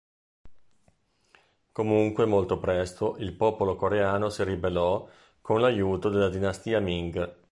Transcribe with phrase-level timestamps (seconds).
[1.71, 5.07] Comunque molto presto il popolo coreano si ribellò
[5.41, 7.37] con l'aiuto della Dinastia Ming.